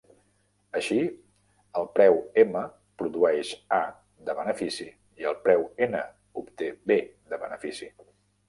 Així, 0.77 0.95
el 1.81 1.85
preu 1.97 2.17
M 2.45 2.63
produeix 3.01 3.51
A 3.79 3.81
de 4.31 4.37
benefici 4.41 4.89
i 5.25 5.29
el 5.33 5.39
preu 5.47 5.69
N 5.91 6.03
obté 6.43 6.75
B 6.93 7.01
de 7.35 7.45
benefici. 7.47 7.93